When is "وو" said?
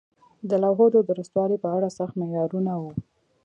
2.81-2.91